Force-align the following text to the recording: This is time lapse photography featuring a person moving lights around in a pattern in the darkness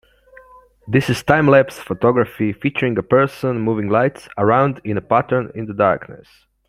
This 0.87 1.11
is 1.11 1.21
time 1.21 1.47
lapse 1.47 1.77
photography 1.77 2.53
featuring 2.53 2.97
a 2.97 3.03
person 3.03 3.59
moving 3.61 3.87
lights 3.87 4.27
around 4.35 4.81
in 4.83 4.97
a 4.97 5.01
pattern 5.01 5.51
in 5.53 5.67
the 5.67 5.75
darkness 5.75 6.27